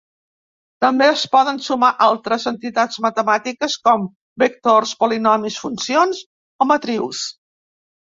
També 0.85 1.09
es 1.09 1.25
poden 1.35 1.61
sumar 1.65 1.89
altres 2.05 2.47
entitats 2.53 3.03
matemàtiques, 3.07 3.77
com 3.91 4.09
vectors, 4.47 4.97
polinomis, 5.05 5.63
funcions 5.69 6.27
o 6.67 6.73
matrius. 6.75 7.27